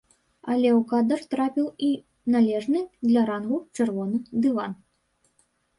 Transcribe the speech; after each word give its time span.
Але 0.53 0.69
ў 0.75 0.79
кадр 0.91 1.19
трапіў 1.33 1.67
і 1.89 1.91
належны 2.37 2.81
для 3.11 3.21
рангу 3.29 3.57
чырвоны 3.75 4.17
дыван. 4.43 4.71